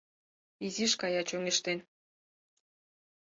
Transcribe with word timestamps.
Изиш 0.65 0.93
кая 1.01 1.21
чоҥештен... 1.29 1.79